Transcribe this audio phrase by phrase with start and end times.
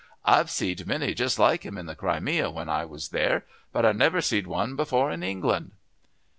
[0.25, 3.45] I've see'd many just like him in the Crimea when I was there.
[3.71, 5.73] But I never see'd one before in England."